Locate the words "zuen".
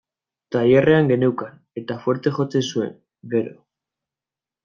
2.69-2.97